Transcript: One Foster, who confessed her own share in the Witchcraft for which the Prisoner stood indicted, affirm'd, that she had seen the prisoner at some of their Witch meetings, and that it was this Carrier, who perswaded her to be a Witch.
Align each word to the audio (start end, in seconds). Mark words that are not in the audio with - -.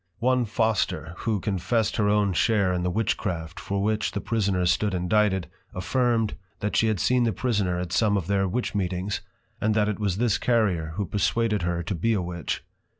One 0.17 0.45
Foster, 0.45 1.13
who 1.17 1.39
confessed 1.39 1.97
her 1.97 2.09
own 2.09 2.33
share 2.33 2.73
in 2.73 2.81
the 2.81 2.89
Witchcraft 2.89 3.59
for 3.59 3.83
which 3.83 4.13
the 4.13 4.19
Prisoner 4.19 4.65
stood 4.65 4.95
indicted, 4.95 5.45
affirm'd, 5.75 6.33
that 6.59 6.75
she 6.75 6.87
had 6.87 6.99
seen 6.99 7.23
the 7.23 7.31
prisoner 7.31 7.77
at 7.79 7.93
some 7.93 8.17
of 8.17 8.25
their 8.25 8.47
Witch 8.47 8.73
meetings, 8.73 9.21
and 9.61 9.75
that 9.75 9.87
it 9.87 9.99
was 9.99 10.17
this 10.17 10.39
Carrier, 10.39 10.93
who 10.95 11.05
perswaded 11.05 11.61
her 11.61 11.83
to 11.83 11.93
be 11.93 12.13
a 12.13 12.21
Witch. 12.23 12.63